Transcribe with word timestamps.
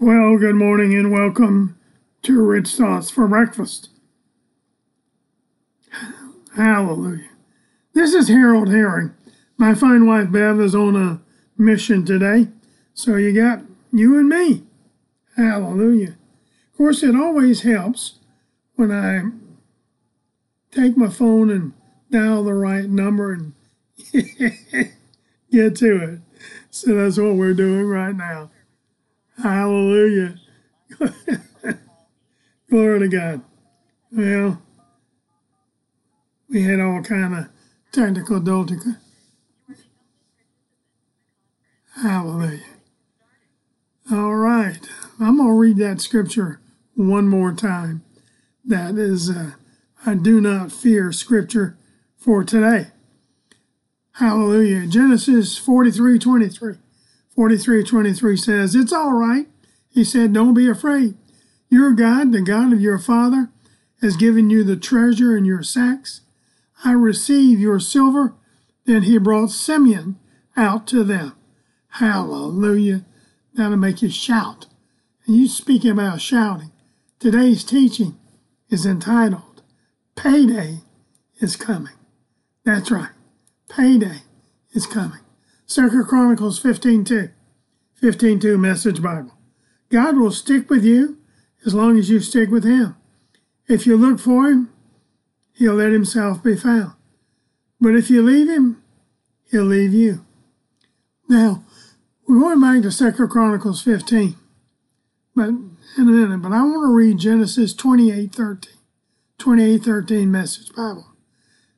Well, 0.00 0.38
good 0.38 0.56
morning 0.56 0.92
and 0.92 1.12
welcome 1.12 1.78
to 2.22 2.42
Rich 2.42 2.70
Thoughts 2.74 3.12
for 3.12 3.28
Breakfast. 3.28 3.90
Hallelujah. 6.56 7.30
This 7.92 8.12
is 8.12 8.26
Harold 8.26 8.70
Herring. 8.70 9.14
My 9.56 9.72
fine 9.72 10.04
wife 10.04 10.32
Bev 10.32 10.58
is 10.60 10.74
on 10.74 10.96
a 10.96 11.20
mission 11.56 12.04
today, 12.04 12.48
so 12.92 13.14
you 13.14 13.32
got 13.32 13.60
you 13.92 14.18
and 14.18 14.28
me. 14.28 14.64
Hallelujah. 15.36 16.16
Of 16.72 16.76
course, 16.76 17.04
it 17.04 17.14
always 17.14 17.62
helps 17.62 18.18
when 18.74 18.90
I 18.90 19.22
take 20.72 20.96
my 20.96 21.08
phone 21.08 21.50
and 21.50 21.72
dial 22.10 22.42
the 22.42 22.54
right 22.54 22.90
number 22.90 23.32
and 23.32 23.52
get 25.52 25.76
to 25.76 26.02
it. 26.02 26.18
So 26.68 26.96
that's 26.96 27.16
what 27.16 27.36
we're 27.36 27.54
doing 27.54 27.86
right 27.86 28.14
now. 28.14 28.50
Hallelujah. 29.42 30.36
Glory 32.70 33.00
to 33.00 33.08
God. 33.08 33.40
Well, 34.12 34.62
we 36.48 36.62
had 36.62 36.80
all 36.80 37.02
kind 37.02 37.34
of 37.34 37.48
technical 37.92 38.40
difficulty. 38.40 38.98
Hallelujah. 42.02 42.60
All 44.10 44.34
right. 44.34 44.78
I'm 45.20 45.38
going 45.38 45.48
to 45.48 45.54
read 45.54 45.76
that 45.78 46.00
scripture 46.00 46.60
one 46.94 47.28
more 47.28 47.52
time. 47.52 48.02
That 48.64 48.96
is, 48.96 49.30
uh, 49.30 49.52
I 50.04 50.14
do 50.14 50.40
not 50.40 50.72
fear 50.72 51.12
scripture 51.12 51.76
for 52.16 52.44
today. 52.44 52.88
Hallelujah. 54.12 54.86
Genesis 54.86 55.58
43 55.58 56.18
23. 56.18 56.74
43 57.34 57.84
23 57.84 58.36
says, 58.36 58.74
It's 58.74 58.92
all 58.92 59.12
right. 59.12 59.46
He 59.88 60.04
said, 60.04 60.32
Don't 60.32 60.54
be 60.54 60.68
afraid. 60.68 61.14
Your 61.68 61.92
God, 61.92 62.32
the 62.32 62.42
God 62.42 62.72
of 62.72 62.80
your 62.80 62.98
father, 62.98 63.50
has 64.00 64.16
given 64.16 64.50
you 64.50 64.62
the 64.62 64.76
treasure 64.76 65.36
in 65.36 65.44
your 65.44 65.62
sacks. 65.62 66.20
I 66.84 66.92
receive 66.92 67.58
your 67.58 67.80
silver. 67.80 68.34
Then 68.84 69.02
he 69.02 69.18
brought 69.18 69.50
Simeon 69.50 70.16
out 70.56 70.86
to 70.88 71.02
them. 71.02 71.32
Hallelujah. 71.88 73.04
That'll 73.54 73.76
make 73.76 74.02
you 74.02 74.10
shout. 74.10 74.66
And 75.26 75.36
you 75.36 75.48
speaking 75.48 75.92
about 75.92 76.20
shouting. 76.20 76.70
Today's 77.18 77.64
teaching 77.64 78.18
is 78.68 78.84
entitled 78.84 79.62
Payday 80.16 80.80
is 81.40 81.56
Coming. 81.56 81.94
That's 82.64 82.90
right. 82.90 83.10
Payday 83.68 84.22
is 84.72 84.86
coming. 84.86 85.20
Second 85.66 86.06
Chronicles 86.06 86.62
15.2. 86.62 87.30
15.2 88.02 88.58
Message 88.58 89.02
Bible. 89.02 89.32
God 89.90 90.16
will 90.16 90.30
stick 90.30 90.68
with 90.70 90.84
you 90.84 91.18
as 91.64 91.74
long 91.74 91.98
as 91.98 92.10
you 92.10 92.20
stick 92.20 92.50
with 92.50 92.64
him. 92.64 92.96
If 93.68 93.86
you 93.86 93.96
look 93.96 94.18
for 94.18 94.48
him, 94.48 94.70
he'll 95.54 95.74
let 95.74 95.92
himself 95.92 96.42
be 96.42 96.56
found. 96.56 96.92
But 97.80 97.94
if 97.94 98.10
you 98.10 98.22
leave 98.22 98.48
him, 98.48 98.82
he'll 99.50 99.64
leave 99.64 99.94
you. 99.94 100.24
Now, 101.28 101.64
we're 102.26 102.40
going 102.40 102.60
back 102.60 102.82
to 102.82 102.90
Second 102.90 103.28
Chronicles 103.28 103.82
15, 103.82 104.36
but 105.34 105.48
in 105.48 105.76
a 105.98 106.02
minute, 106.02 106.42
but 106.42 106.52
I 106.52 106.62
want 106.62 106.88
to 106.88 106.94
read 106.94 107.18
Genesis 107.18 107.74
28.13. 107.74 108.68
28.13 109.38 110.28
Message 110.28 110.74
Bible. 110.74 111.06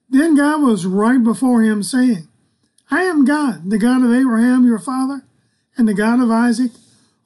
Then 0.09 0.37
God 0.37 0.63
was 0.63 0.87
right 0.87 1.23
before 1.23 1.63
him 1.63 1.83
saying, 1.83 2.29
I 2.91 3.03
am 3.03 3.25
God, 3.25 3.71
the 3.71 3.79
God 3.79 4.05
of 4.05 4.13
Abraham 4.13 4.65
your 4.65 4.79
father, 4.79 5.25
and 5.77 5.87
the 5.87 5.95
God 5.95 6.21
of 6.21 6.31
Isaac. 6.31 6.73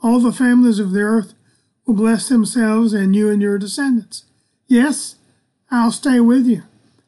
All 0.02 0.20
the 0.20 0.32
families 0.32 0.78
of 0.78 0.92
the 0.92 1.00
earth 1.00 1.34
will 1.86 1.94
bless 1.94 2.28
themselves 2.28 2.92
and 2.92 3.14
you 3.14 3.30
and 3.30 3.42
your 3.42 3.58
descendants. 3.58 4.24
Yes, 4.66 5.16
I'll 5.70 5.92
stay 5.92 6.20
with 6.20 6.46
you. 6.46 6.62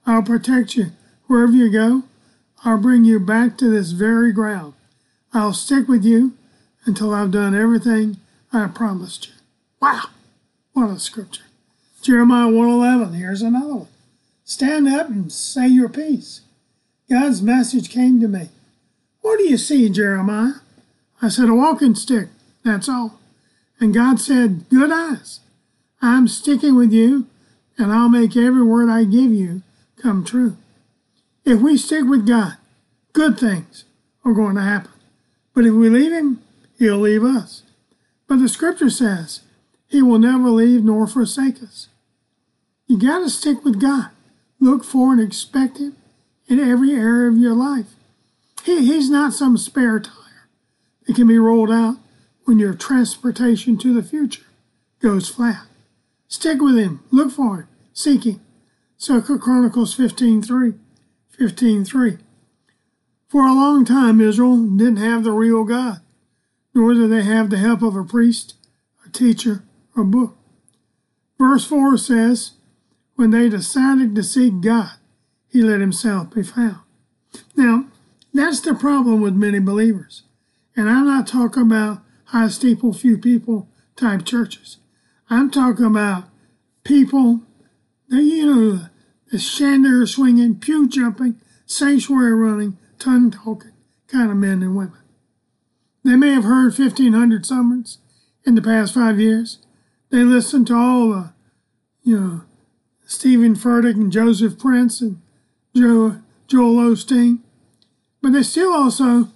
I'll 0.07 0.23
protect 0.23 0.77
you. 0.77 0.87
Wherever 1.27 1.53
you 1.53 1.71
go, 1.71 2.03
I'll 2.65 2.79
bring 2.79 3.05
you 3.05 3.19
back 3.19 3.57
to 3.59 3.69
this 3.69 3.93
very 3.93 4.33
ground. 4.33 4.75
I'll 5.33 5.55
stick 5.55 5.89
with 5.89 6.05
you 6.05 6.35
until 6.85 7.15
I've 7.15 7.31
done 7.31 7.55
everything 7.55 8.19
I 8.53 8.67
promised 8.67 9.29
you. 9.29 9.33
Wow, 9.81 10.05
what 10.73 10.91
a 10.91 10.99
scripture. 10.99 11.45
Jeremiah 12.03 12.49
111, 12.49 13.15
here's 13.15 13.43
another 13.43 13.75
one. 13.75 13.89
Stand 14.45 14.89
up 14.89 15.09
and 15.09 15.33
say 15.33 15.69
your 15.69 15.89
piece. 15.89 16.43
God's 17.09 17.41
message 17.41 17.91
came 17.91 18.21
to 18.21 18.29
me. 18.29 18.49
What 19.21 19.39
do 19.39 19.45
you 19.45 19.57
see, 19.57 19.89
Jeremiah? 19.89 20.55
I 21.23 21.29
said, 21.29 21.49
A 21.49 21.55
walking 21.55 21.95
stick, 21.95 22.29
that's 22.65 22.89
all. 22.89 23.21
And 23.79 23.95
God 23.95 24.21
said, 24.21 24.69
Good 24.69 24.91
eyes. 24.91 25.39
I'm 26.03 26.27
sticking 26.27 26.75
with 26.75 26.93
you, 26.93 27.29
and 27.79 27.93
I'll 27.93 28.09
make 28.09 28.37
every 28.37 28.65
word 28.65 28.91
I 28.91 29.05
give 29.05 29.33
you 29.33 29.63
come 29.97 30.25
true. 30.25 30.57
If 31.45 31.61
we 31.61 31.77
stick 31.77 32.05
with 32.05 32.27
God, 32.27 32.57
good 33.13 33.39
things 33.39 33.85
are 34.25 34.33
going 34.33 34.57
to 34.57 34.63
happen. 34.63 34.91
But 35.55 35.65
if 35.65 35.73
we 35.73 35.89
leave 35.89 36.13
Him, 36.13 36.43
He'll 36.77 36.99
leave 36.99 37.23
us. 37.23 37.63
But 38.27 38.41
the 38.41 38.49
scripture 38.49 38.91
says, 38.91 39.43
He 39.87 40.03
will 40.03 40.19
never 40.19 40.51
leave 40.51 40.83
nor 40.83 41.07
forsake 41.07 41.63
us. 41.63 41.87
You 42.89 42.99
got 42.99 43.21
to 43.21 43.31
stick 43.31 43.65
with 43.65 43.81
God. 43.81 44.11
Look 44.59 44.83
for 44.83 45.13
and 45.13 45.21
expect 45.21 45.79
Him 45.79 45.97
in 46.49 46.59
every 46.59 46.93
area 46.93 47.31
of 47.31 47.39
your 47.39 47.55
life. 47.55 47.95
He, 48.65 48.87
he's 48.87 49.09
not 49.09 49.33
some 49.33 49.57
spare 49.57 50.01
tire 50.01 50.22
that 51.07 51.17
can 51.17 51.27
be 51.27 51.39
rolled 51.39 51.71
out 51.71 51.97
when 52.45 52.59
your 52.59 52.75
transportation 52.75 53.79
to 53.79 53.95
the 53.95 54.03
future 54.03 54.45
goes 55.01 55.29
flat. 55.29 55.67
Stick 56.29 56.61
with 56.61 56.77
him, 56.77 57.01
look 57.11 57.31
for 57.31 57.57
him, 57.59 57.69
seek 57.93 58.25
him. 58.25 58.41
Second 58.97 59.41
Chronicles 59.41 59.97
15.3 59.97 60.79
15.3 61.39 62.19
For 63.29 63.43
a 63.43 63.55
long 63.55 63.85
time 63.85 64.21
Israel 64.21 64.65
didn't 64.65 64.97
have 64.97 65.25
the 65.25 65.33
real 65.33 65.65
God, 65.65 66.01
nor 66.75 66.95
did 66.95 67.11
they 67.11 67.23
have 67.23 67.51
the 67.51 67.59
help 67.59 67.83
of 67.83 67.97
a 67.97 68.05
priest, 68.05 68.55
a 69.05 69.11
teacher, 69.11 69.65
or 69.97 70.05
book. 70.05 70.37
Verse 71.39 71.65
4 71.65 71.97
says, 71.97 72.53
When 73.17 73.31
they 73.31 73.49
decided 73.49 74.15
to 74.15 74.23
seek 74.23 74.61
God, 74.61 74.93
he 75.49 75.63
let 75.63 75.81
himself 75.81 76.33
be 76.33 76.43
found. 76.43 76.79
Now, 77.57 77.87
that's 78.33 78.61
the 78.61 78.75
problem 78.75 79.21
with 79.21 79.35
many 79.35 79.59
believers. 79.59 80.23
And 80.77 80.89
I'm 80.89 81.07
not 81.07 81.27
talking 81.27 81.63
about 81.63 82.03
high 82.27 82.49
steeple, 82.49 82.93
few 82.93 83.19
people 83.19 83.69
type 83.97 84.25
churches. 84.25 84.79
I'm 85.29 85.51
talking 85.51 85.87
about 85.87 86.25
people 86.85 87.43
that, 88.09 88.23
you 88.23 88.47
know, 88.47 88.81
the 89.31 89.39
chandelier 89.39 90.07
swinging, 90.07 90.59
pew 90.59 90.89
jumping, 90.89 91.41
sanctuary 91.67 92.35
running, 92.35 92.79
tongue 92.99 93.31
talking 93.31 93.73
kind 94.09 94.31
of 94.31 94.37
men 94.37 94.63
and 94.63 94.77
women. 94.77 94.99
They 96.05 96.17
may 96.17 96.33
have 96.33 96.45
heard 96.45 96.77
1,500 96.77 97.47
sermons 97.47 97.99
in 98.45 98.55
the 98.55 98.63
past 98.63 98.95
five 98.95 99.21
years. 99.21 99.59
They 100.11 100.19
listened 100.19 100.67
to 100.67 100.77
all 100.77 101.09
the, 101.11 101.33
you 102.03 102.21
know, 102.21 102.41
Stephen 103.07 103.55
Furtick 103.55 103.95
and 103.95 104.13
Joseph 104.13 104.59
Prince 104.59 105.01
and 105.01 105.21
Joe, 105.75 106.21
Joel 106.49 106.91
Osteen, 106.91 107.39
but 108.21 108.33
they 108.33 108.43
still 108.43 108.73
also 108.73 109.29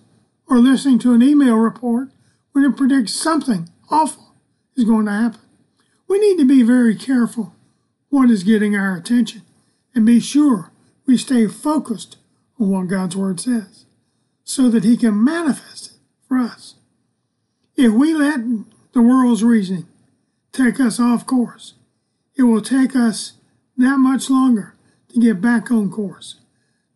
are 0.48 0.58
listening 0.58 0.98
to 1.00 1.12
an 1.12 1.22
email 1.22 1.56
report 1.56 2.10
when 2.52 2.64
it 2.64 2.76
predicts 2.76 3.12
something 3.12 3.68
awful 3.90 4.34
is 4.76 4.84
going 4.84 5.06
to 5.06 5.12
happen. 5.12 5.40
We 6.08 6.18
need 6.18 6.38
to 6.38 6.46
be 6.46 6.62
very 6.62 6.94
careful 6.94 7.54
what 8.08 8.30
is 8.30 8.44
getting 8.44 8.76
our 8.76 8.96
attention 8.96 9.42
and 9.94 10.06
be 10.06 10.20
sure 10.20 10.70
we 11.06 11.16
stay 11.16 11.46
focused 11.46 12.16
on 12.60 12.70
what 12.70 12.88
God's 12.88 13.16
Word 13.16 13.40
says 13.40 13.86
so 14.44 14.68
that 14.70 14.84
He 14.84 14.96
can 14.96 15.22
manifest 15.22 15.92
it 15.92 15.96
for 16.28 16.38
us. 16.38 16.74
If 17.76 17.92
we 17.92 18.14
let 18.14 18.40
the 18.92 19.02
world's 19.02 19.44
reasoning 19.44 19.86
take 20.52 20.80
us 20.80 20.98
off 21.00 21.26
course, 21.26 21.74
it 22.36 22.44
will 22.44 22.62
take 22.62 22.94
us 22.94 23.34
that 23.76 23.98
much 23.98 24.30
longer 24.30 24.74
to 25.08 25.20
get 25.20 25.40
back 25.40 25.70
on 25.70 25.90
course. 25.90 26.36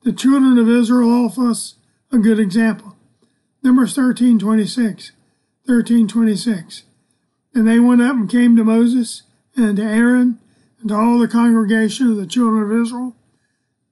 The 0.02 0.12
children 0.12 0.58
of 0.58 0.68
Israel 0.68 1.26
offer 1.26 1.50
us 1.50 1.74
a 2.10 2.18
good 2.18 2.38
example. 2.38 2.96
Numbers 3.62 3.94
13 3.94 4.38
26. 4.38 5.12
13 5.66 6.08
26. 6.08 6.82
And 7.54 7.66
they 7.66 7.78
went 7.78 8.02
up 8.02 8.16
and 8.16 8.30
came 8.30 8.56
to 8.56 8.64
Moses 8.64 9.22
and 9.56 9.76
to 9.76 9.82
Aaron 9.82 10.38
and 10.80 10.88
to 10.88 10.96
all 10.96 11.18
the 11.18 11.28
congregation 11.28 12.10
of 12.10 12.16
the 12.16 12.26
children 12.26 12.62
of 12.62 12.82
Israel 12.82 13.16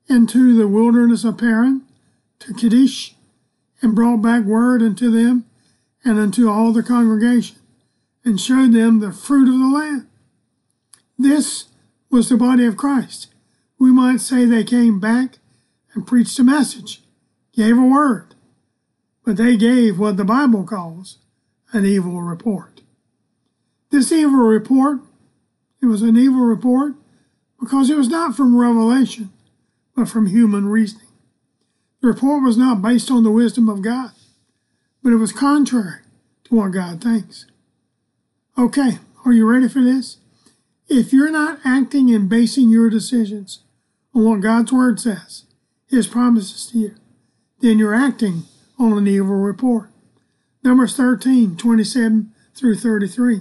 into 0.09 0.57
the 0.57 0.69
wilderness 0.69 1.25
of 1.25 1.39
Paran 1.39 1.83
to 2.41 2.55
Kadesh 2.55 3.15
and 3.83 3.95
brought 3.95 4.23
back 4.23 4.45
word 4.45 4.83
unto 4.83 5.11
them 5.11 5.45
and 6.05 6.19
unto 6.19 6.49
all 6.49 6.73
the 6.73 6.83
congregation 6.83 7.57
and 8.25 8.41
showed 8.41 8.73
them 8.73 9.01
the 9.01 9.13
fruit 9.13 9.49
of 9.49 9.59
the 9.59 9.77
land. 9.77 10.07
This 11.19 11.67
was 12.11 12.29
the 12.29 12.37
body 12.37 12.65
of 12.65 12.77
Christ 12.77 13.29
we 13.79 13.93
might 13.93 14.21
say 14.21 14.45
they 14.45 14.65
came 14.65 14.99
back 14.99 15.39
and 15.95 16.07
preached 16.07 16.39
a 16.39 16.45
message, 16.45 17.03
gave 17.53 17.79
a 17.79 17.83
word, 17.83 18.35
but 19.29 19.37
they 19.37 19.59
gave 19.59 19.99
what 19.99 20.17
the 20.17 20.25
Bible 20.25 20.65
calls 20.65 21.19
an 21.75 21.85
evil 21.85 22.23
report. 22.23 22.81
This 23.91 24.11
evil 24.11 24.39
report, 24.39 25.01
it 25.83 25.85
was 25.85 26.01
an 26.01 26.17
evil 26.17 26.41
report 26.41 26.95
because 27.61 27.91
it 27.91 27.99
was 27.99 28.09
not 28.09 28.35
from 28.35 28.57
revelation, 28.57 29.29
but 29.95 30.09
from 30.09 30.29
human 30.29 30.71
reasoning. 30.71 31.09
The 32.01 32.09
report 32.09 32.43
was 32.43 32.57
not 32.57 32.81
based 32.81 33.11
on 33.11 33.23
the 33.23 33.31
wisdom 33.31 33.69
of 33.69 33.83
God, 33.83 34.13
but 35.03 35.13
it 35.13 35.17
was 35.17 35.35
contrary 35.35 36.01
to 36.45 36.55
what 36.55 36.71
God 36.71 37.03
thinks. 37.03 37.45
Okay, 38.57 38.99
are 39.27 39.33
you 39.35 39.45
ready 39.45 39.69
for 39.69 39.83
this? 39.83 40.17
If 40.89 41.13
you're 41.13 41.31
not 41.31 41.61
acting 41.67 42.11
and 42.15 42.31
basing 42.31 42.71
your 42.71 42.89
decisions 42.89 43.59
on 44.15 44.25
what 44.25 44.41
God's 44.41 44.73
Word 44.73 44.99
says, 44.99 45.45
His 45.87 46.07
promises 46.07 46.71
to 46.71 46.79
you, 46.79 46.95
then 47.61 47.79
you're 47.79 47.95
acting 47.95 48.45
on 48.79 48.97
an 48.97 49.07
evil 49.07 49.37
report. 49.37 49.91
Numbers 50.63 50.97
13, 50.97 51.57
27 51.57 52.33
through 52.55 52.77
33. 52.77 53.41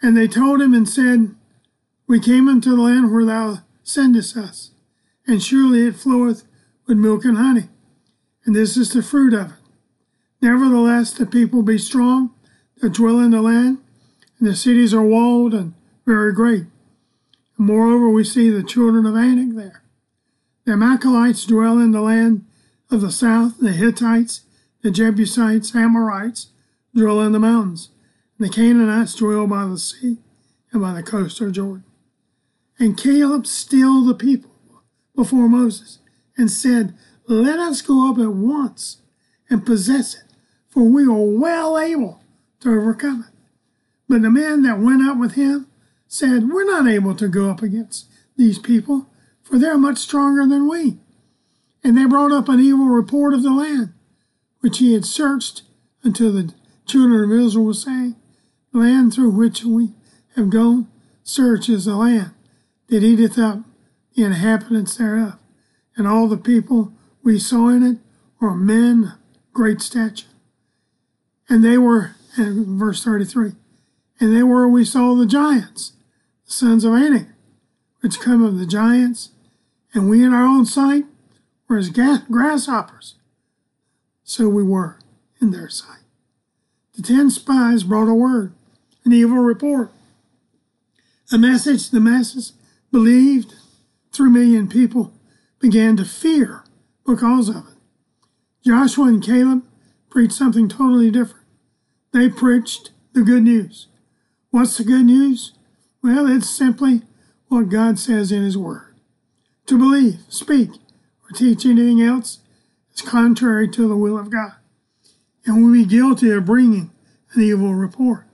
And 0.00 0.16
they 0.16 0.26
told 0.26 0.60
him 0.60 0.74
and 0.74 0.88
said, 0.88 1.34
We 2.06 2.20
came 2.20 2.48
into 2.48 2.70
the 2.70 2.82
land 2.82 3.12
where 3.12 3.24
thou 3.24 3.58
sendest 3.82 4.36
us, 4.36 4.70
and 5.26 5.42
surely 5.42 5.86
it 5.86 5.96
floweth 5.96 6.44
with 6.86 6.98
milk 6.98 7.24
and 7.24 7.36
honey, 7.36 7.68
and 8.44 8.54
this 8.54 8.76
is 8.76 8.92
the 8.92 9.02
fruit 9.02 9.32
of 9.32 9.50
it. 9.50 9.56
Nevertheless, 10.40 11.12
the 11.12 11.26
people 11.26 11.62
be 11.62 11.78
strong 11.78 12.34
that 12.80 12.94
dwell 12.94 13.20
in 13.20 13.30
the 13.30 13.40
land, 13.40 13.78
and 14.38 14.48
the 14.48 14.56
cities 14.56 14.92
are 14.92 15.04
walled 15.04 15.54
and 15.54 15.74
very 16.04 16.32
great. 16.32 16.64
And 17.56 17.66
moreover, 17.66 18.08
we 18.08 18.24
see 18.24 18.50
the 18.50 18.64
children 18.64 19.06
of 19.06 19.14
Anak 19.14 19.54
there. 19.54 19.82
The 20.64 20.72
Amalekites 20.72 21.46
dwell 21.46 21.78
in 21.78 21.92
the 21.92 22.00
land 22.00 22.44
of 22.92 23.00
the 23.00 23.10
south, 23.10 23.58
the 23.58 23.72
Hittites, 23.72 24.42
the 24.82 24.90
Jebusites, 24.90 25.74
Amorites 25.74 26.48
dwell 26.94 27.20
in 27.20 27.32
the 27.32 27.40
mountains, 27.40 27.88
and 28.38 28.46
the 28.46 28.52
Canaanites 28.52 29.14
dwell 29.14 29.46
by 29.46 29.64
the 29.64 29.78
sea 29.78 30.18
and 30.72 30.82
by 30.82 30.92
the 30.92 31.02
coast 31.02 31.40
of 31.40 31.52
Jordan. 31.52 31.84
And 32.78 32.96
Caleb 32.96 33.46
stilled 33.46 34.08
the 34.08 34.14
people 34.14 34.50
before 35.14 35.48
Moses 35.48 35.98
and 36.36 36.50
said, 36.50 36.94
Let 37.26 37.58
us 37.58 37.80
go 37.80 38.10
up 38.10 38.18
at 38.18 38.32
once 38.32 38.98
and 39.48 39.64
possess 39.64 40.14
it, 40.14 40.32
for 40.68 40.84
we 40.84 41.04
are 41.04 41.38
well 41.38 41.78
able 41.78 42.22
to 42.60 42.70
overcome 42.70 43.26
it. 43.28 43.34
But 44.08 44.22
the 44.22 44.30
men 44.30 44.62
that 44.62 44.80
went 44.80 45.02
up 45.02 45.18
with 45.18 45.32
him 45.32 45.68
said, 46.08 46.50
We're 46.50 46.64
not 46.64 46.88
able 46.88 47.14
to 47.14 47.28
go 47.28 47.50
up 47.50 47.62
against 47.62 48.06
these 48.36 48.58
people, 48.58 49.06
for 49.42 49.58
they're 49.58 49.78
much 49.78 49.98
stronger 49.98 50.46
than 50.46 50.68
we. 50.68 50.98
And 51.84 51.96
they 51.96 52.06
brought 52.06 52.32
up 52.32 52.48
an 52.48 52.60
evil 52.60 52.86
report 52.86 53.34
of 53.34 53.42
the 53.42 53.52
land, 53.52 53.92
which 54.60 54.78
he 54.78 54.92
had 54.92 55.04
searched 55.04 55.62
until 56.04 56.32
the 56.32 56.54
children 56.86 57.24
of 57.24 57.38
Israel 57.38 57.66
were 57.66 57.74
saying, 57.74 58.16
The 58.72 58.78
land 58.78 59.12
through 59.12 59.30
which 59.30 59.64
we 59.64 59.90
have 60.36 60.50
gone, 60.50 60.88
search 61.24 61.68
is 61.68 61.84
the 61.84 61.96
land 61.96 62.30
that 62.88 63.02
eateth 63.02 63.38
up 63.38 63.60
the 64.14 64.24
inhabitants 64.24 64.96
thereof. 64.96 65.38
And 65.96 66.06
all 66.06 66.28
the 66.28 66.36
people 66.36 66.92
we 67.22 67.38
saw 67.38 67.68
in 67.68 67.82
it 67.82 67.98
were 68.40 68.54
men 68.54 69.14
great 69.52 69.80
stature. 69.80 70.28
And 71.48 71.64
they 71.64 71.78
were, 71.78 72.14
and 72.36 72.66
verse 72.78 73.04
33, 73.04 73.52
and 74.20 74.36
they 74.36 74.42
were, 74.42 74.68
we 74.68 74.84
saw 74.84 75.14
the 75.14 75.26
giants, 75.26 75.92
the 76.46 76.52
sons 76.52 76.84
of 76.84 76.94
Anak, 76.94 77.26
which 78.00 78.20
come 78.20 78.42
of 78.42 78.58
the 78.58 78.66
giants, 78.66 79.30
and 79.92 80.08
we 80.08 80.24
in 80.24 80.32
our 80.32 80.44
own 80.44 80.64
sight 80.64 81.04
were 81.72 81.78
as 81.78 81.88
grasshoppers. 81.88 83.14
So 84.24 84.46
we 84.46 84.62
were 84.62 84.98
in 85.40 85.52
their 85.52 85.70
sight. 85.70 86.02
The 86.94 87.02
ten 87.02 87.30
spies 87.30 87.82
brought 87.82 88.10
a 88.10 88.14
word, 88.14 88.52
an 89.06 89.14
evil 89.14 89.38
report, 89.38 89.90
a 91.32 91.38
message 91.38 91.88
the 91.88 92.00
masses 92.00 92.52
believed. 92.90 93.54
Three 94.12 94.28
million 94.28 94.68
people 94.68 95.14
began 95.58 95.96
to 95.96 96.04
fear 96.04 96.64
because 97.06 97.48
of 97.48 97.56
it. 97.56 97.78
Joshua 98.62 99.06
and 99.06 99.22
Caleb 99.22 99.64
preached 100.10 100.34
something 100.34 100.68
totally 100.68 101.10
different. 101.10 101.46
They 102.12 102.28
preached 102.28 102.90
the 103.14 103.22
good 103.22 103.44
news. 103.44 103.86
What's 104.50 104.76
the 104.76 104.84
good 104.84 105.06
news? 105.06 105.52
Well, 106.02 106.26
it's 106.26 106.50
simply 106.50 107.00
what 107.48 107.70
God 107.70 107.98
says 107.98 108.30
in 108.30 108.42
His 108.42 108.58
Word. 108.58 108.94
To 109.66 109.78
believe, 109.78 110.20
speak, 110.28 110.68
or 111.32 111.36
teach 111.36 111.64
anything 111.64 112.02
else 112.02 112.38
is 112.94 113.02
contrary 113.02 113.68
to 113.68 113.88
the 113.88 113.96
will 113.96 114.18
of 114.18 114.30
God, 114.30 114.52
and 115.44 115.64
will 115.64 115.72
be 115.72 115.84
guilty 115.84 116.30
of 116.30 116.44
bringing 116.44 116.90
an 117.34 117.42
evil 117.42 117.74
report. 117.74 118.26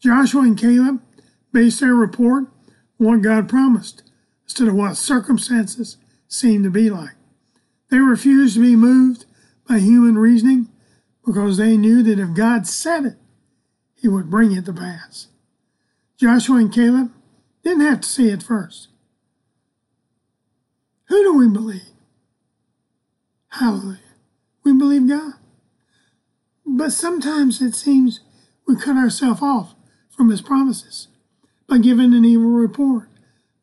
Joshua 0.00 0.42
and 0.42 0.58
Caleb 0.58 1.00
based 1.52 1.80
their 1.80 1.94
report 1.94 2.44
on 3.00 3.06
what 3.06 3.22
God 3.22 3.48
promised 3.48 4.02
instead 4.44 4.68
of 4.68 4.74
what 4.74 4.96
circumstances 4.96 5.96
seemed 6.28 6.64
to 6.64 6.70
be 6.70 6.90
like. 6.90 7.14
They 7.90 7.98
refused 7.98 8.54
to 8.54 8.62
be 8.62 8.76
moved 8.76 9.26
by 9.68 9.78
human 9.78 10.16
reasoning 10.16 10.68
because 11.24 11.56
they 11.56 11.76
knew 11.76 12.02
that 12.02 12.18
if 12.18 12.34
God 12.34 12.66
said 12.66 13.04
it, 13.04 13.16
He 13.94 14.08
would 14.08 14.30
bring 14.30 14.52
it 14.52 14.64
to 14.66 14.72
pass. 14.72 15.28
Joshua 16.18 16.56
and 16.56 16.72
Caleb 16.72 17.12
didn't 17.62 17.86
have 17.86 18.00
to 18.00 18.08
see 18.08 18.28
it 18.28 18.42
first. 18.42 18.88
Who 21.04 21.22
do 21.22 21.34
we 21.36 21.48
believe? 21.48 21.91
Hallelujah. 23.52 23.98
We 24.64 24.72
believe 24.72 25.08
God. 25.08 25.34
But 26.64 26.90
sometimes 26.90 27.60
it 27.60 27.74
seems 27.74 28.20
we 28.66 28.76
cut 28.76 28.96
ourselves 28.96 29.42
off 29.42 29.74
from 30.08 30.30
His 30.30 30.40
promises 30.40 31.08
by 31.68 31.78
giving 31.78 32.14
an 32.14 32.24
evil 32.24 32.50
report, 32.50 33.08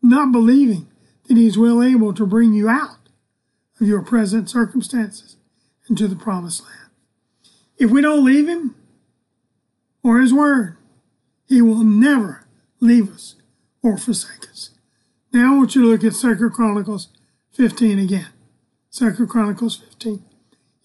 not 0.02 0.32
believing 0.32 0.88
that 1.28 1.38
He 1.38 1.48
is 1.48 1.58
well 1.58 1.82
able 1.82 2.14
to 2.14 2.26
bring 2.28 2.54
you 2.54 2.70
out 2.70 2.98
of 3.82 3.88
your 3.88 4.04
present 4.04 4.48
circumstances 4.50 5.38
into 5.90 6.08
the 6.08 6.16
promised 6.16 6.64
land. 6.64 6.92
If 7.78 7.90
we 7.90 8.02
don't 8.02 8.24
leave 8.24 8.48
Him 8.48 8.76
or 10.04 10.20
His 10.20 10.34
Word, 10.34 10.78
He 11.48 11.64
will 11.64 11.84
never 11.84 12.46
leave 12.80 13.12
us 13.12 13.36
or 13.82 13.98
forsake 13.98 14.48
us. 14.52 14.70
Now 15.34 15.56
I 15.56 15.58
want 15.58 15.74
you 15.74 15.82
to 15.82 15.88
look 15.88 16.04
at 16.04 16.14
Second 16.14 16.52
Chronicles 16.52 17.08
15 17.54 17.98
again. 17.98 18.28
Second 18.90 19.28
Chronicles 19.28 19.78
15. 19.78 20.24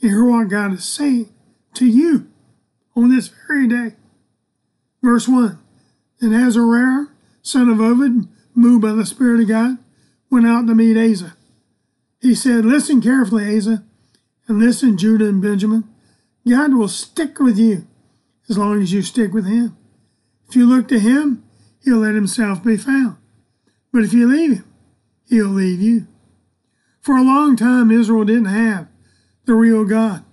And 0.02 0.10
hear 0.10 0.24
what 0.24 0.48
God 0.48 0.74
is 0.74 0.84
saying 0.84 1.32
to 1.74 1.86
you 1.86 2.30
on 2.94 3.14
this 3.14 3.30
very 3.46 3.66
day. 3.66 3.96
Verse 5.02 5.26
1. 5.26 5.58
And 6.20 6.34
Azariah, 6.34 7.06
son 7.42 7.68
of 7.68 7.78
Oded, 7.78 8.28
moved 8.54 8.82
by 8.82 8.92
the 8.92 9.06
Spirit 9.06 9.40
of 9.40 9.48
God, 9.48 9.78
went 10.30 10.46
out 10.46 10.66
to 10.66 10.74
meet 10.74 10.96
Asa. 10.96 11.34
He 12.20 12.34
said, 12.34 12.64
Listen 12.64 13.00
carefully, 13.02 13.56
Asa, 13.56 13.84
and 14.48 14.58
listen, 14.58 14.96
Judah 14.96 15.28
and 15.28 15.42
Benjamin. 15.42 15.84
God 16.48 16.74
will 16.74 16.88
stick 16.88 17.38
with 17.38 17.58
you 17.58 17.86
as 18.48 18.58
long 18.58 18.82
as 18.82 18.92
you 18.92 19.02
stick 19.02 19.32
with 19.32 19.46
him. 19.46 19.76
If 20.48 20.56
you 20.56 20.66
look 20.66 20.88
to 20.88 20.98
him, 20.98 21.42
he'll 21.82 21.98
let 21.98 22.14
himself 22.14 22.62
be 22.62 22.76
found. 22.76 23.16
But 23.92 24.04
if 24.04 24.12
you 24.12 24.26
leave 24.26 24.58
him, 24.58 24.64
he'll 25.28 25.46
leave 25.46 25.80
you. 25.80 26.06
For 27.04 27.18
a 27.18 27.22
long 27.22 27.54
time, 27.54 27.90
Israel 27.90 28.24
didn't 28.24 28.46
have 28.46 28.88
the 29.44 29.52
real 29.52 29.84
God, 29.84 30.24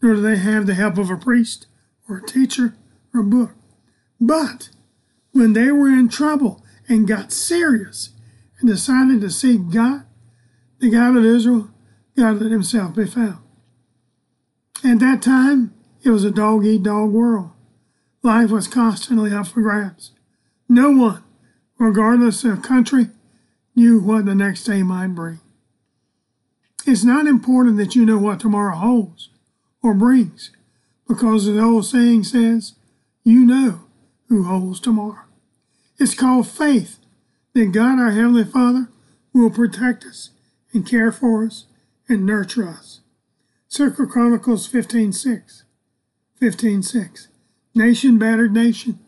nor 0.00 0.14
do 0.14 0.22
they 0.22 0.36
have 0.36 0.66
the 0.66 0.72
help 0.72 0.96
of 0.96 1.10
a 1.10 1.18
priest 1.18 1.66
or 2.08 2.16
a 2.16 2.26
teacher 2.26 2.74
or 3.12 3.20
a 3.20 3.24
book. 3.24 3.52
But 4.18 4.70
when 5.32 5.52
they 5.52 5.70
were 5.70 5.90
in 5.90 6.08
trouble 6.08 6.64
and 6.88 7.06
got 7.06 7.30
serious 7.30 8.08
and 8.58 8.70
decided 8.70 9.20
to 9.20 9.30
seek 9.30 9.68
God, 9.68 10.04
the 10.78 10.88
God 10.88 11.14
of 11.14 11.26
Israel, 11.26 11.68
God 12.16 12.40
let 12.40 12.50
himself 12.50 12.96
be 12.96 13.04
found. 13.04 13.44
At 14.82 15.00
that 15.00 15.20
time, 15.20 15.74
it 16.02 16.08
was 16.08 16.24
a 16.24 16.30
dog 16.30 16.64
eat 16.64 16.84
dog 16.84 17.10
world. 17.10 17.50
Life 18.22 18.48
was 18.48 18.66
constantly 18.66 19.30
up 19.30 19.48
for 19.48 19.60
grabs. 19.60 20.12
No 20.70 20.90
one, 20.90 21.22
regardless 21.78 22.44
of 22.44 22.62
country, 22.62 23.10
knew 23.76 24.00
what 24.00 24.24
the 24.24 24.34
next 24.34 24.64
day 24.64 24.82
might 24.82 25.08
bring. 25.08 25.40
It's 26.86 27.04
not 27.04 27.26
important 27.26 27.76
that 27.78 27.94
you 27.94 28.04
know 28.04 28.18
what 28.18 28.40
tomorrow 28.40 28.76
holds 28.76 29.30
or 29.82 29.94
brings, 29.94 30.50
because 31.08 31.46
the 31.46 31.60
old 31.60 31.86
saying 31.86 32.24
says, 32.24 32.74
you 33.22 33.44
know 33.46 33.80
who 34.28 34.44
holds 34.44 34.80
tomorrow. 34.80 35.24
It's 35.98 36.14
called 36.14 36.48
faith 36.48 36.98
that 37.54 37.72
God, 37.72 37.98
our 37.98 38.10
Heavenly 38.10 38.44
Father, 38.44 38.88
will 39.32 39.50
protect 39.50 40.04
us 40.04 40.30
and 40.72 40.86
care 40.86 41.12
for 41.12 41.46
us 41.46 41.66
and 42.08 42.26
nurture 42.26 42.68
us. 42.68 43.00
Circle 43.68 44.06
Chronicles 44.06 44.66
15 44.66 45.12
6. 45.12 45.64
15 46.38 46.82
6. 46.82 47.28
Nation 47.74 48.18
battered 48.18 48.52
nation, 48.52 48.98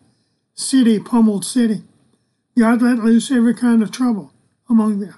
city 0.54 0.98
pummeled 0.98 1.44
city. 1.44 1.82
God 2.58 2.82
let 2.82 2.98
loose 2.98 3.30
every 3.30 3.54
kind 3.54 3.82
of 3.82 3.90
trouble 3.90 4.32
among 4.68 5.00
them. 5.00 5.14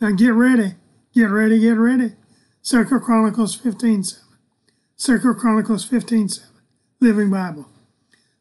Now 0.00 0.10
get 0.12 0.32
ready, 0.32 0.74
get 1.14 1.24
ready, 1.24 1.60
get 1.60 1.78
ready. 1.78 2.12
Second 2.60 3.00
Chronicles 3.00 3.54
15 3.54 4.04
7. 4.04 4.24
Second 4.96 5.34
Chronicles 5.36 5.84
15 5.84 6.28
7. 6.28 6.48
Living 7.00 7.30
Bible. 7.30 7.68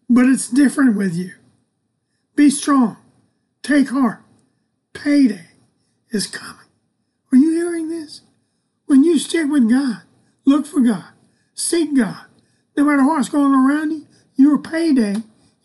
But 0.10 0.25
it's 0.25 0.50
different 0.50 0.96
with 0.96 1.16
you. 1.16 1.34
Be 2.36 2.50
strong. 2.50 2.98
Take 3.63 3.90
heart. 3.90 4.20
Payday 4.94 5.48
is 6.10 6.28
coming. 6.28 6.68
Are 7.32 7.38
you 7.38 7.51
hearing 7.51 7.90
this? 7.90 8.22
When 8.86 9.04
you 9.04 9.18
stick 9.18 9.50
with 9.50 9.70
God, 9.70 10.01
look 10.46 10.66
for 10.66 10.82
God, 10.82 11.06
seek 11.54 11.96
God, 11.96 12.25
no 12.75 12.84
matter 12.84 13.06
what's 13.06 13.30
going 13.30 13.54
around 13.54 13.92
you, 13.92 14.08
your 14.36 14.58
payday 14.58 15.16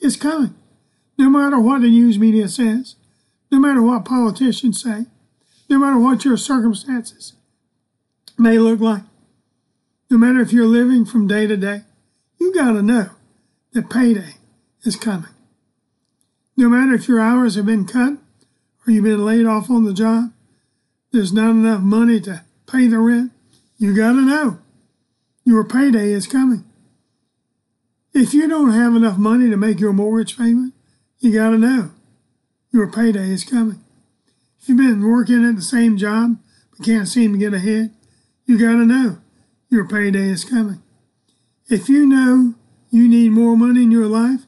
is 0.00 0.16
coming. 0.16 0.54
No 1.18 1.30
matter 1.30 1.58
what 1.58 1.80
the 1.80 1.88
news 1.88 2.18
media 2.18 2.48
says, 2.48 2.96
no 3.50 3.58
matter 3.58 3.82
what 3.82 4.04
politicians 4.04 4.82
say, 4.82 5.06
no 5.68 5.78
matter 5.78 5.98
what 5.98 6.24
your 6.24 6.36
circumstances 6.36 7.34
may 8.38 8.58
look 8.58 8.80
like, 8.80 9.02
no 10.10 10.18
matter 10.18 10.40
if 10.40 10.52
you're 10.52 10.66
living 10.66 11.04
from 11.04 11.26
day 11.26 11.46
to 11.46 11.56
day, 11.56 11.82
you 12.38 12.54
got 12.54 12.72
to 12.72 12.82
know 12.82 13.10
that 13.72 13.90
payday 13.90 14.34
is 14.82 14.96
coming. 14.96 15.30
No 16.56 16.68
matter 16.68 16.94
if 16.94 17.08
your 17.08 17.20
hours 17.20 17.56
have 17.56 17.66
been 17.66 17.86
cut 17.86 18.14
or 18.86 18.92
you've 18.92 19.04
been 19.04 19.24
laid 19.24 19.46
off 19.46 19.70
on 19.70 19.84
the 19.84 19.92
job, 19.92 20.32
there's 21.12 21.32
not 21.32 21.50
enough 21.50 21.82
money 21.82 22.20
to 22.20 22.44
pay 22.66 22.86
the 22.86 22.98
rent, 22.98 23.32
you 23.78 23.94
got 23.94 24.12
to 24.12 24.20
know 24.20 24.58
your 25.44 25.64
payday 25.64 26.12
is 26.12 26.26
coming. 26.26 26.64
If 28.12 28.32
you 28.32 28.48
don't 28.48 28.72
have 28.72 28.94
enough 28.94 29.18
money 29.18 29.50
to 29.50 29.56
make 29.56 29.78
your 29.78 29.92
mortgage 29.92 30.36
payment, 30.36 30.74
you 31.18 31.32
got 31.32 31.50
to 31.50 31.58
know 31.58 31.90
your 32.72 32.90
payday 32.90 33.30
is 33.30 33.44
coming. 33.44 33.82
If 34.60 34.68
you've 34.68 34.78
been 34.78 35.02
working 35.02 35.44
at 35.44 35.56
the 35.56 35.62
same 35.62 35.96
job 35.96 36.38
but 36.70 36.84
can't 36.84 37.08
seem 37.08 37.32
to 37.32 37.38
get 37.38 37.54
ahead, 37.54 37.94
you 38.44 38.58
got 38.58 38.72
to 38.72 38.84
know 38.84 39.18
your 39.68 39.86
payday 39.86 40.28
is 40.28 40.44
coming. 40.44 40.82
If 41.68 41.88
you 41.88 42.06
know 42.06 42.54
you 42.90 43.08
need 43.08 43.32
more 43.32 43.56
money 43.56 43.82
in 43.82 43.90
your 43.90 44.06
life 44.06 44.46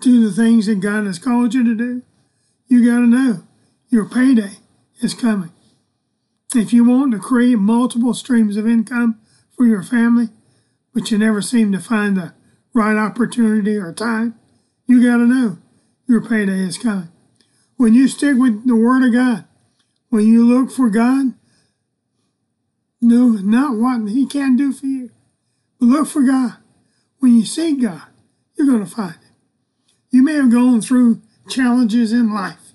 to 0.00 0.08
do 0.08 0.28
the 0.28 0.34
things 0.34 0.66
that 0.66 0.80
God 0.80 1.06
has 1.06 1.18
called 1.18 1.54
you 1.54 1.64
to 1.64 1.74
do, 1.74 2.02
you 2.66 2.84
got 2.84 2.98
to 2.98 3.06
know 3.06 3.44
your 3.88 4.08
payday 4.08 4.58
is 5.00 5.14
coming. 5.14 5.52
If 6.54 6.72
you 6.72 6.84
want 6.84 7.12
to 7.12 7.18
create 7.18 7.58
multiple 7.58 8.14
streams 8.14 8.56
of 8.56 8.66
income 8.66 9.20
for 9.56 9.66
your 9.66 9.82
family, 9.82 10.28
but 10.92 11.10
you 11.10 11.18
never 11.18 11.42
seem 11.42 11.72
to 11.72 11.78
find 11.78 12.16
the 12.16 12.34
right 12.72 12.96
opportunity 12.96 13.76
or 13.76 13.92
time, 13.92 14.34
you 14.86 15.02
got 15.02 15.18
to 15.18 15.26
know 15.26 15.58
your 16.08 16.20
payday 16.20 16.60
is 16.60 16.78
coming. 16.78 17.08
When 17.76 17.94
you 17.94 18.08
stick 18.08 18.36
with 18.36 18.66
the 18.66 18.76
Word 18.76 19.06
of 19.06 19.12
God, 19.12 19.44
when 20.08 20.26
you 20.26 20.46
look 20.46 20.70
for 20.70 20.88
God, 20.88 21.34
no, 23.00 23.28
not 23.28 23.76
what 23.76 24.10
He 24.10 24.26
can 24.26 24.56
do 24.56 24.72
for 24.72 24.86
you, 24.86 25.10
but 25.78 25.86
look 25.86 26.08
for 26.08 26.22
God. 26.22 26.54
When 27.18 27.36
you 27.36 27.44
seek 27.44 27.82
God, 27.82 28.02
you're 28.54 28.66
going 28.66 28.84
to 28.84 28.90
find 28.90 29.14
Him. 29.14 29.20
You 30.10 30.22
may 30.22 30.34
have 30.34 30.50
gone 30.50 30.80
through 30.80 31.20
challenges 31.48 32.12
in 32.12 32.32
life. 32.32 32.72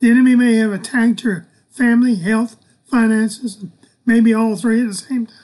The 0.00 0.10
enemy 0.10 0.34
may 0.34 0.56
have 0.56 0.72
attacked 0.72 1.22
your 1.22 1.46
family, 1.70 2.16
health, 2.16 2.56
finances, 2.84 3.56
and 3.56 3.72
maybe 4.04 4.34
all 4.34 4.56
three 4.56 4.80
at 4.80 4.88
the 4.88 4.94
same 4.94 5.26
time. 5.26 5.36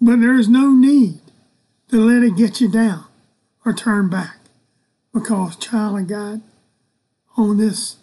But 0.00 0.20
there 0.20 0.34
is 0.34 0.48
no 0.48 0.70
need 0.70 1.20
to 1.88 1.96
let 1.96 2.22
it 2.22 2.36
get 2.36 2.60
you 2.60 2.68
down 2.68 3.04
or 3.64 3.72
turn 3.72 4.08
back 4.08 4.36
because, 5.12 5.56
child 5.56 5.98
of 5.98 6.06
God, 6.06 6.42
on 7.38 7.56
this 7.56 7.96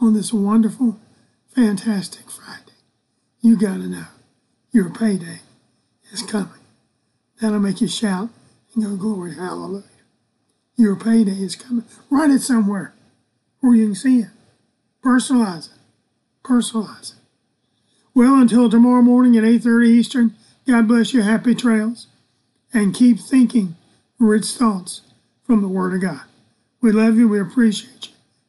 on 0.00 0.14
this 0.14 0.32
wonderful, 0.32 0.98
fantastic 1.46 2.30
Friday, 2.30 2.72
you 3.40 3.56
got 3.56 3.76
to 3.76 3.86
know 3.86 4.06
your 4.72 4.90
payday 4.90 5.40
is 6.10 6.22
coming. 6.22 6.48
That'll 7.40 7.60
make 7.60 7.80
you 7.80 7.88
shout 7.88 8.30
and 8.74 8.84
go, 8.84 8.96
Glory, 8.96 9.34
hallelujah. 9.34 9.84
Your 10.76 10.96
payday 10.96 11.42
is 11.42 11.56
coming. 11.56 11.84
Write 12.08 12.30
it 12.30 12.40
somewhere 12.40 12.94
where 13.60 13.74
you 13.74 13.86
can 13.86 13.94
see 13.94 14.20
it. 14.20 14.28
Personalize 15.04 15.66
it. 15.66 15.78
Personalize 16.42 17.12
it. 17.12 17.18
Well, 18.14 18.40
until 18.40 18.70
tomorrow 18.70 19.02
morning 19.02 19.36
at 19.36 19.44
8.30 19.44 19.86
Eastern, 19.86 20.34
God 20.66 20.88
bless 20.88 21.12
you. 21.12 21.22
Happy 21.22 21.54
trails. 21.54 22.06
And 22.72 22.94
keep 22.94 23.18
thinking 23.18 23.76
rich 24.18 24.46
thoughts 24.46 25.02
from 25.44 25.60
the 25.60 25.68
Word 25.68 25.94
of 25.94 26.00
God. 26.00 26.22
We 26.80 26.92
love 26.92 27.18
you. 27.18 27.28
We 27.28 27.40
appreciate 27.40 28.08
you. 28.08 28.09